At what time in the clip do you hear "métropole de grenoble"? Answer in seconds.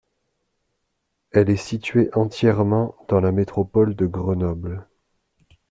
3.31-4.87